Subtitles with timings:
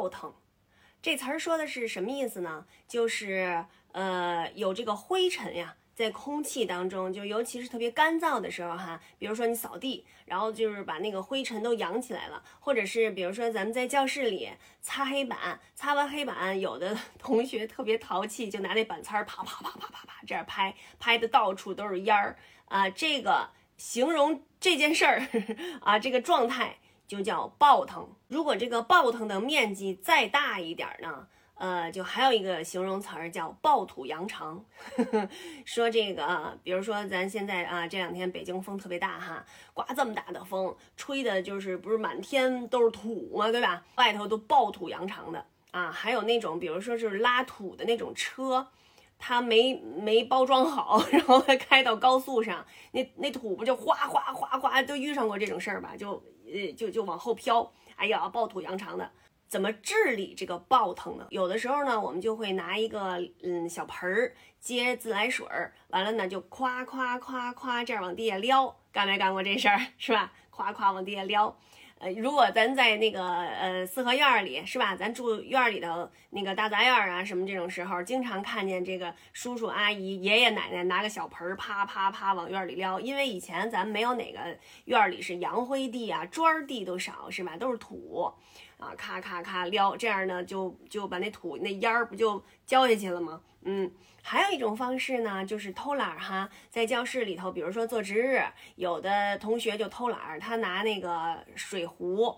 [0.00, 0.32] 爆腾。
[1.02, 2.64] 这词儿说的是什么意思呢？
[2.88, 5.76] 就是呃，有这个灰尘呀。
[5.92, 14.48] 在空气当中，就尤其是特别干燥的时候哈，比如说你扫地，然后就是把那个灰尘都扬起来了，或者是比如说咱们在教室里
[14.80, 22.38] 擦黑板，擦完黑板，有的 同学特别淘气，就拿那板擦啪啪啪啪啪啪这样拍，拍的到处都是烟儿
[22.68, 22.88] 啊。
[22.88, 25.28] 这个形容这件事儿
[25.84, 26.78] 啊，这个状态
[27.10, 28.08] 就叫爆腾。
[28.28, 31.26] 如果这个爆腾的面积再大一点呢？
[31.56, 34.64] 呃，就还有一个形容词儿叫暴土扬长，
[35.66, 43.82] 说这个，比如说咱现在啊，这两天北京风特别大哈，刮这么大的风，吹的就是不是满天都是土嘛，对吧？
[43.96, 48.68] 外头都暴土扬长的啊，还有那种，比如说是拉土的那种车，
[49.18, 55.94] 它没没包装好， 然后它开到高速上，那那土不就哗哗哗哗，都遇上过这种事儿吧？
[55.94, 56.22] 就
[56.52, 59.10] 呃就就往后飘，哎呀，暴土扬长的。
[59.48, 61.26] 怎么治理这个爆腾呢？
[61.30, 70.32] 有的时候呢，我们就会拿一个嗯小盆儿接自来水儿，完了呢就夸夸夸夸这样往地下撩，干没干过这事儿 是吧？
[70.50, 71.58] 夸夸往地下撩。
[72.00, 74.96] 呃，如果咱在那个呃四合院里是吧？
[74.96, 84.38] 咱住院里头那个大杂院啊什么这种时候，经常看见这个叔叔阿姨、爷爷奶奶拿个小盆儿啪啪啪往院里撩，因为以前咱没有哪个
[84.86, 87.54] 院里是洋灰地啊，砖地都少是吧？
[87.58, 88.32] 都是土。
[88.80, 93.40] 啊，咔咔咔撩，这样呢就就把那土那烟儿不就浇下去了吗？
[93.62, 98.42] 嗯，还有一种方式呢，就是偷懒哈，在教室里头，比如说做值日，
[98.76, 102.34] 有的同学就偷懒，他拿那个水壶，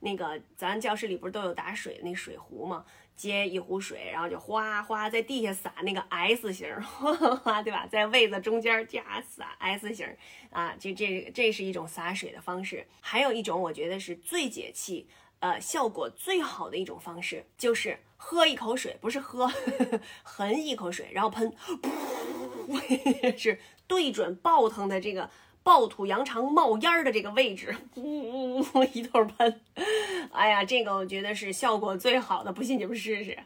[0.00, 2.84] 那个咱教室里不是都有打水那水壶吗？
[3.16, 7.86] 接一壶水，然后就哗哗在地下撒那个 S 型， 哗哗对吧？
[7.90, 10.06] 在位子中间加撒 S 型
[10.50, 12.86] 啊，就这这是一种洒水的方式。
[13.00, 15.08] 还有一种，我觉得是最解气。
[15.40, 19.50] 呃，效果最好的一种方式就是喝一口水，不是喝，
[20.24, 25.28] 含一口水，然后喷，噗， 是对准爆疼的这个
[25.62, 29.60] 爆土羊肠冒烟的这个位置，呜呜呜，一通喷。
[30.32, 33.38] 哎呀，这个我觉得是效果最好的，不信你们试试。